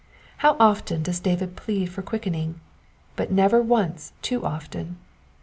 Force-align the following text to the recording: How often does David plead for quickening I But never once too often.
How 0.37 0.57
often 0.59 1.03
does 1.03 1.19
David 1.19 1.55
plead 1.55 1.85
for 1.91 2.01
quickening 2.01 2.55
I 2.55 2.57
But 3.15 3.31
never 3.31 3.61
once 3.61 4.13
too 4.23 4.43
often. 4.43 4.97